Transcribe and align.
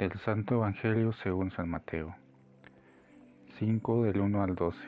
Del 0.00 0.18
Santo 0.20 0.54
Evangelio 0.54 1.12
según 1.22 1.50
San 1.50 1.68
Mateo. 1.68 2.14
5 3.58 4.04
del 4.04 4.20
1 4.20 4.42
al 4.42 4.54
12. 4.54 4.78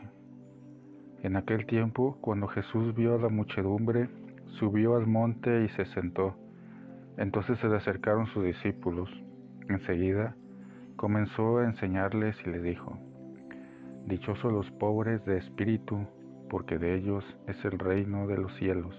En 1.23 1.37
aquel 1.37 1.67
tiempo, 1.67 2.17
cuando 2.23 2.47
Jesús 2.49 2.95
vio 2.95 3.17
a 3.17 3.19
la 3.19 3.29
muchedumbre, 3.29 4.09
subió 4.59 4.97
al 4.97 5.07
monte 5.07 5.65
y 5.65 5.69
se 5.77 5.85
sentó. 5.93 6.35
Entonces 7.19 7.59
se 7.59 7.69
le 7.69 7.77
acercaron 7.77 8.27
sus 8.29 8.43
discípulos. 8.43 9.11
Enseguida 9.69 10.35
comenzó 10.97 11.59
a 11.59 11.67
enseñarles 11.67 12.35
y 12.47 12.49
le 12.49 12.63
dijo, 12.63 12.97
Dichosos 14.07 14.51
los 14.51 14.71
pobres 14.71 15.23
de 15.27 15.37
espíritu, 15.37 16.07
porque 16.49 16.79
de 16.79 16.95
ellos 16.95 17.23
es 17.47 17.63
el 17.67 17.79
reino 17.79 18.27
de 18.29 18.39
los 18.39 18.55
cielos. 18.55 18.97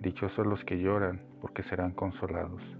Dichosos 0.00 0.44
los 0.44 0.64
que 0.64 0.80
lloran, 0.80 1.20
porque 1.40 1.62
serán 1.62 1.92
consolados. 1.92 2.79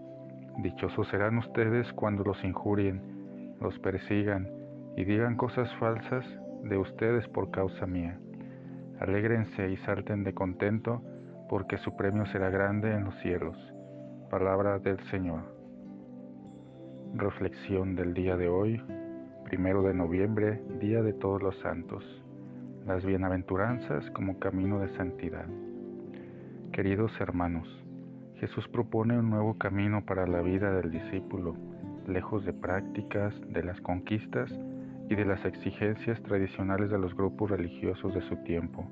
Dichosos 0.57 1.07
serán 1.07 1.37
ustedes 1.37 1.91
cuando 1.93 2.23
los 2.23 2.43
injurien, 2.43 3.55
los 3.59 3.77
persigan 3.79 4.49
y 4.97 5.05
digan 5.05 5.35
cosas 5.35 5.73
falsas 5.75 6.25
de 6.63 6.77
ustedes 6.77 7.27
por 7.29 7.51
causa 7.51 7.85
mía. 7.87 8.19
Alégrense 8.99 9.71
y 9.71 9.77
salten 9.77 10.23
de 10.23 10.33
contento, 10.33 11.01
porque 11.49 11.77
su 11.77 11.95
premio 11.95 12.25
será 12.27 12.49
grande 12.49 12.93
en 12.93 13.05
los 13.05 13.15
cielos. 13.21 13.57
Palabra 14.29 14.79
del 14.79 14.99
Señor. 15.09 15.41
Reflexión 17.15 17.95
del 17.95 18.13
día 18.13 18.37
de 18.37 18.47
hoy, 18.47 18.81
primero 19.45 19.81
de 19.81 19.93
noviembre, 19.93 20.61
Día 20.79 21.01
de 21.01 21.13
Todos 21.13 21.41
los 21.41 21.57
Santos. 21.59 22.03
Las 22.85 23.03
bienaventuranzas 23.05 24.09
como 24.11 24.39
camino 24.39 24.79
de 24.79 24.95
santidad. 24.95 25.45
Queridos 26.71 27.11
hermanos, 27.19 27.67
Jesús 28.41 28.67
propone 28.69 29.19
un 29.19 29.29
nuevo 29.29 29.59
camino 29.59 30.03
para 30.03 30.25
la 30.25 30.41
vida 30.41 30.73
del 30.73 30.89
discípulo, 30.89 31.55
lejos 32.07 32.43
de 32.43 32.53
prácticas, 32.53 33.39
de 33.49 33.63
las 33.63 33.79
conquistas 33.81 34.51
y 35.07 35.13
de 35.13 35.25
las 35.25 35.45
exigencias 35.45 36.19
tradicionales 36.23 36.89
de 36.89 36.97
los 36.97 37.13
grupos 37.15 37.51
religiosos 37.51 38.15
de 38.15 38.21
su 38.21 38.37
tiempo, 38.37 38.89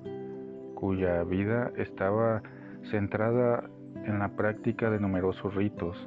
cuya 0.75 1.23
vida 1.23 1.71
estaba 1.77 2.43
centrada 2.91 3.67
en 4.05 4.19
la 4.19 4.35
práctica 4.35 4.91
de 4.91 4.99
numerosos 4.99 5.55
ritos, 5.55 5.97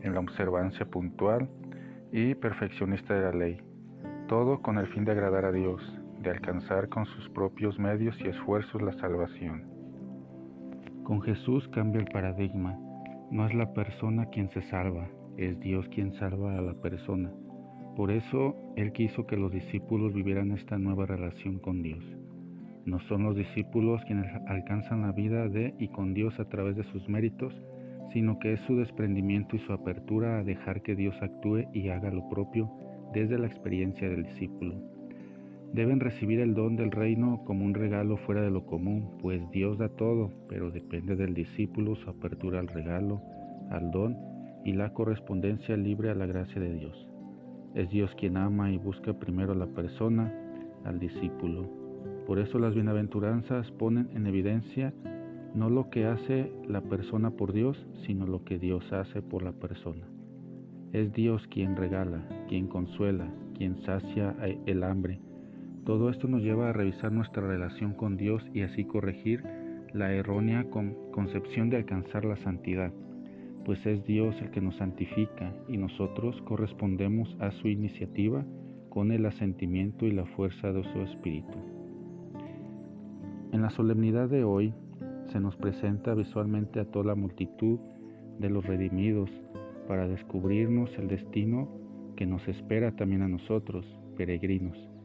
en 0.00 0.14
la 0.14 0.20
observancia 0.20 0.86
puntual 0.86 1.50
y 2.12 2.34
perfeccionista 2.34 3.12
de 3.12 3.20
la 3.20 3.32
ley, 3.32 3.60
todo 4.26 4.62
con 4.62 4.78
el 4.78 4.86
fin 4.86 5.04
de 5.04 5.12
agradar 5.12 5.44
a 5.44 5.52
Dios, 5.52 5.82
de 6.22 6.30
alcanzar 6.30 6.88
con 6.88 7.04
sus 7.04 7.28
propios 7.28 7.78
medios 7.78 8.18
y 8.22 8.28
esfuerzos 8.28 8.80
la 8.80 8.94
salvación. 8.94 9.64
Con 11.04 11.20
Jesús 11.20 11.68
cambia 11.68 12.00
el 12.00 12.08
paradigma 12.10 12.85
no 13.30 13.46
es 13.46 13.54
la 13.54 13.72
persona 13.72 14.26
quien 14.26 14.48
se 14.50 14.62
salva, 14.62 15.08
es 15.36 15.58
Dios 15.60 15.88
quien 15.88 16.12
salva 16.14 16.56
a 16.56 16.60
la 16.60 16.74
persona. 16.74 17.32
Por 17.96 18.10
eso 18.10 18.54
Él 18.76 18.92
quiso 18.92 19.26
que 19.26 19.36
los 19.36 19.52
discípulos 19.52 20.14
vivieran 20.14 20.52
esta 20.52 20.78
nueva 20.78 21.06
relación 21.06 21.58
con 21.58 21.82
Dios. 21.82 22.04
No 22.84 23.00
son 23.08 23.24
los 23.24 23.34
discípulos 23.34 24.00
quienes 24.06 24.26
alcanzan 24.46 25.02
la 25.02 25.12
vida 25.12 25.48
de 25.48 25.74
y 25.78 25.88
con 25.88 26.14
Dios 26.14 26.38
a 26.38 26.48
través 26.48 26.76
de 26.76 26.84
sus 26.84 27.08
méritos, 27.08 27.52
sino 28.12 28.38
que 28.38 28.52
es 28.52 28.60
su 28.60 28.76
desprendimiento 28.76 29.56
y 29.56 29.58
su 29.60 29.72
apertura 29.72 30.38
a 30.38 30.44
dejar 30.44 30.82
que 30.82 30.94
Dios 30.94 31.16
actúe 31.20 31.64
y 31.72 31.88
haga 31.88 32.10
lo 32.10 32.28
propio 32.28 32.70
desde 33.12 33.38
la 33.38 33.48
experiencia 33.48 34.08
del 34.08 34.24
discípulo. 34.24 34.95
Deben 35.72 36.00
recibir 36.00 36.40
el 36.40 36.54
don 36.54 36.76
del 36.76 36.90
reino 36.90 37.42
como 37.44 37.64
un 37.64 37.74
regalo 37.74 38.16
fuera 38.18 38.42
de 38.42 38.50
lo 38.50 38.64
común, 38.64 39.18
pues 39.20 39.42
Dios 39.50 39.78
da 39.78 39.88
todo, 39.88 40.30
pero 40.48 40.70
depende 40.70 41.16
del 41.16 41.34
discípulo 41.34 41.96
su 41.96 42.08
apertura 42.08 42.60
al 42.60 42.68
regalo, 42.68 43.20
al 43.70 43.90
don 43.90 44.16
y 44.64 44.72
la 44.72 44.92
correspondencia 44.92 45.76
libre 45.76 46.10
a 46.10 46.14
la 46.14 46.26
gracia 46.26 46.60
de 46.60 46.72
Dios. 46.72 47.06
Es 47.74 47.90
Dios 47.90 48.10
quien 48.16 48.36
ama 48.36 48.70
y 48.70 48.78
busca 48.78 49.12
primero 49.12 49.52
a 49.52 49.56
la 49.56 49.66
persona, 49.66 50.32
al 50.84 50.98
discípulo. 50.98 51.68
Por 52.26 52.38
eso 52.38 52.58
las 52.58 52.74
bienaventuranzas 52.74 53.70
ponen 53.72 54.08
en 54.14 54.26
evidencia 54.26 54.94
no 55.54 55.70
lo 55.70 55.90
que 55.90 56.06
hace 56.06 56.52
la 56.68 56.80
persona 56.82 57.30
por 57.30 57.52
Dios, 57.52 57.86
sino 58.06 58.26
lo 58.26 58.44
que 58.44 58.58
Dios 58.58 58.92
hace 58.92 59.22
por 59.22 59.42
la 59.42 59.52
persona. 59.52 60.06
Es 60.92 61.12
Dios 61.12 61.46
quien 61.48 61.76
regala, 61.76 62.26
quien 62.48 62.66
consuela, 62.66 63.28
quien 63.54 63.76
sacia 63.82 64.36
el 64.66 64.82
hambre, 64.82 65.20
todo 65.86 66.10
esto 66.10 66.26
nos 66.26 66.42
lleva 66.42 66.68
a 66.68 66.72
revisar 66.72 67.12
nuestra 67.12 67.46
relación 67.46 67.94
con 67.94 68.16
Dios 68.16 68.44
y 68.52 68.62
así 68.62 68.84
corregir 68.84 69.44
la 69.92 70.12
errónea 70.12 70.66
concepción 71.12 71.70
de 71.70 71.76
alcanzar 71.76 72.24
la 72.24 72.36
santidad, 72.38 72.92
pues 73.64 73.86
es 73.86 74.04
Dios 74.04 74.34
el 74.42 74.50
que 74.50 74.60
nos 74.60 74.76
santifica 74.76 75.54
y 75.68 75.76
nosotros 75.76 76.42
correspondemos 76.42 77.36
a 77.38 77.52
su 77.52 77.68
iniciativa 77.68 78.44
con 78.88 79.12
el 79.12 79.26
asentimiento 79.26 80.06
y 80.06 80.10
la 80.10 80.26
fuerza 80.26 80.72
de 80.72 80.82
su 80.92 81.00
espíritu. 81.02 81.56
En 83.52 83.62
la 83.62 83.70
solemnidad 83.70 84.28
de 84.28 84.42
hoy 84.42 84.74
se 85.30 85.38
nos 85.38 85.54
presenta 85.54 86.14
visualmente 86.14 86.80
a 86.80 86.86
toda 86.86 87.04
la 87.04 87.14
multitud 87.14 87.78
de 88.40 88.50
los 88.50 88.66
redimidos 88.66 89.30
para 89.86 90.08
descubrirnos 90.08 90.90
el 90.98 91.06
destino 91.06 91.68
que 92.16 92.26
nos 92.26 92.46
espera 92.48 92.90
también 92.96 93.22
a 93.22 93.28
nosotros, 93.28 93.86
peregrinos 94.16 94.95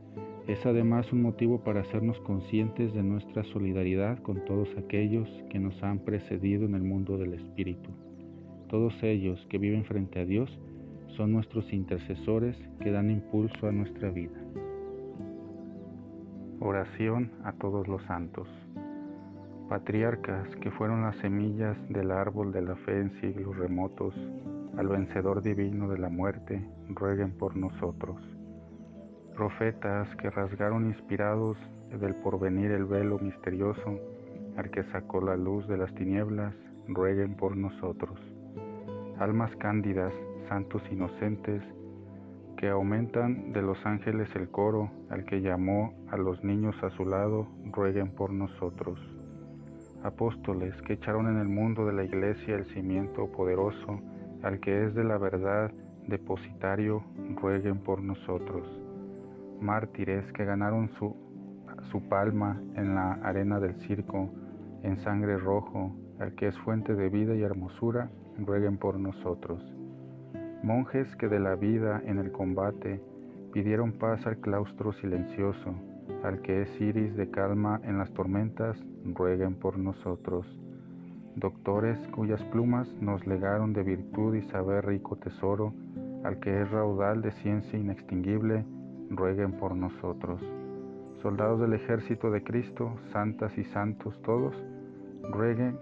es 0.51 0.65
además 0.65 1.11
un 1.13 1.21
motivo 1.21 1.63
para 1.63 1.79
hacernos 1.79 2.19
conscientes 2.21 2.93
de 2.93 3.03
nuestra 3.03 3.43
solidaridad 3.45 4.19
con 4.19 4.43
todos 4.43 4.67
aquellos 4.77 5.29
que 5.49 5.59
nos 5.59 5.81
han 5.81 5.99
precedido 5.99 6.65
en 6.65 6.75
el 6.75 6.83
mundo 6.83 7.17
del 7.17 7.35
Espíritu. 7.35 7.89
Todos 8.67 8.93
ellos 9.01 9.39
que 9.49 9.57
viven 9.57 9.85
frente 9.85 10.19
a 10.19 10.25
Dios 10.25 10.49
son 11.15 11.31
nuestros 11.31 11.71
intercesores 11.71 12.57
que 12.81 12.91
dan 12.91 13.09
impulso 13.09 13.67
a 13.67 13.71
nuestra 13.71 14.09
vida. 14.09 14.37
Oración 16.59 17.31
a 17.43 17.53
todos 17.53 17.87
los 17.87 18.03
santos. 18.03 18.47
Patriarcas 19.69 20.53
que 20.57 20.71
fueron 20.71 21.01
las 21.01 21.15
semillas 21.17 21.77
del 21.87 22.11
árbol 22.11 22.51
de 22.51 22.61
la 22.61 22.75
fe 22.75 22.99
en 22.99 23.21
siglos 23.21 23.57
remotos, 23.57 24.13
al 24.77 24.87
vencedor 24.89 25.41
divino 25.41 25.87
de 25.87 25.97
la 25.97 26.09
muerte, 26.09 26.61
rueguen 26.89 27.31
por 27.31 27.55
nosotros 27.55 28.17
profetas 29.41 30.07
que 30.17 30.29
rasgaron 30.29 30.85
inspirados 30.85 31.57
del 31.99 32.13
porvenir 32.13 32.69
el 32.69 32.85
velo 32.85 33.17
misterioso, 33.17 33.99
al 34.55 34.69
que 34.69 34.83
sacó 34.91 35.19
la 35.19 35.35
luz 35.35 35.67
de 35.67 35.77
las 35.77 35.91
tinieblas, 35.95 36.53
rueguen 36.87 37.33
por 37.33 37.57
nosotros. 37.57 38.19
Almas 39.17 39.49
cándidas, 39.55 40.13
santos 40.47 40.83
inocentes, 40.91 41.63
que 42.55 42.69
aumentan 42.69 43.51
de 43.51 43.63
los 43.63 43.83
ángeles 43.83 44.29
el 44.35 44.47
coro, 44.49 44.91
al 45.09 45.25
que 45.25 45.41
llamó 45.41 45.95
a 46.11 46.17
los 46.17 46.43
niños 46.43 46.75
a 46.83 46.91
su 46.91 47.03
lado, 47.03 47.47
rueguen 47.65 48.11
por 48.11 48.31
nosotros. 48.31 48.99
Apóstoles 50.03 50.79
que 50.83 50.93
echaron 50.93 51.25
en 51.27 51.39
el 51.39 51.49
mundo 51.49 51.87
de 51.87 51.93
la 51.93 52.03
iglesia 52.03 52.57
el 52.57 52.65
cimiento 52.75 53.31
poderoso, 53.31 54.01
al 54.43 54.59
que 54.59 54.85
es 54.85 54.93
de 54.93 55.03
la 55.03 55.17
verdad 55.17 55.71
depositario, 56.05 57.03
rueguen 57.41 57.79
por 57.79 58.03
nosotros 58.03 58.81
mártires 59.61 60.29
que 60.33 60.45
ganaron 60.45 60.89
su, 60.97 61.15
su 61.91 62.07
palma 62.09 62.61
en 62.75 62.95
la 62.95 63.13
arena 63.23 63.59
del 63.59 63.75
circo, 63.87 64.29
en 64.83 64.97
sangre 65.03 65.37
rojo, 65.37 65.95
el 66.19 66.35
que 66.35 66.47
es 66.47 66.57
fuente 66.59 66.95
de 66.95 67.09
vida 67.09 67.35
y 67.35 67.41
hermosura, 67.41 68.09
rueguen 68.37 68.77
por 68.77 68.99
nosotros. 68.99 69.63
Monjes 70.63 71.15
que 71.15 71.27
de 71.27 71.39
la 71.39 71.55
vida 71.55 72.01
en 72.05 72.19
el 72.19 72.31
combate 72.31 73.01
pidieron 73.51 73.93
paz 73.93 74.25
al 74.27 74.37
claustro 74.37 74.93
silencioso, 74.93 75.73
al 76.23 76.41
que 76.41 76.61
es 76.61 76.81
iris 76.81 77.15
de 77.15 77.29
calma 77.29 77.81
en 77.83 77.97
las 77.97 78.11
tormentas, 78.13 78.77
rueguen 79.03 79.55
por 79.55 79.77
nosotros. 79.77 80.45
Doctores 81.35 81.97
cuyas 82.09 82.43
plumas 82.45 82.87
nos 83.01 83.25
legaron 83.25 83.73
de 83.73 83.83
virtud 83.83 84.35
y 84.35 84.41
saber 84.49 84.85
rico 84.85 85.15
tesoro, 85.15 85.73
al 86.23 86.39
que 86.39 86.61
es 86.61 86.69
raudal 86.69 87.21
de 87.21 87.31
ciencia 87.31 87.79
inextinguible, 87.79 88.65
rueguen 89.11 89.53
por 89.53 89.75
nosotros. 89.75 90.41
Soldados 91.21 91.59
del 91.61 91.73
ejército 91.73 92.31
de 92.31 92.43
Cristo, 92.43 92.95
santas 93.11 93.55
y 93.57 93.63
santos 93.65 94.19
todos, 94.23 94.55
rueguen 95.29 95.77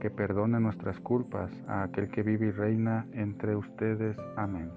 que 0.00 0.10
perdone 0.10 0.60
nuestras 0.60 1.00
culpas, 1.00 1.50
a 1.66 1.84
aquel 1.84 2.10
que 2.10 2.22
vive 2.22 2.48
y 2.48 2.50
reina 2.50 3.06
entre 3.14 3.56
ustedes. 3.56 4.16
Amén. 4.36 4.70